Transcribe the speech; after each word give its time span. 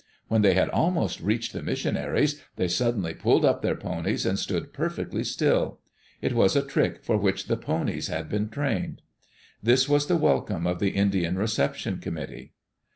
When 0.29 0.41
they 0.41 0.55
had 0.55 0.69
almost 0.69 1.21
reached 1.21 1.53
the 1.53 1.61
missionaries, 1.61 2.41
they 2.55 2.67
suddenly 2.67 3.13
pulled 3.13 3.45
up 3.45 3.61
their 3.61 3.75
ponies 3.75 4.25
and 4.25 4.39
stood 4.39 4.73
perfectly 4.73 5.23
still. 5.23 5.79
It 6.23 6.33
was 6.33 6.55
a 6.55 6.65
trick 6.65 7.03
for 7.03 7.17
which 7.17 7.45
the 7.45 7.55
ponies 7.55 8.07
had 8.07 8.27
been 8.27 8.49
trained. 8.49 9.03
This 9.61 9.87
was 9.87 10.07
the 10.07 10.17
welcome 10.17 10.65
of 10.65 10.79
the 10.79 10.89
Indian 10.95 11.37
reception 11.37 11.99
committee. 11.99 12.53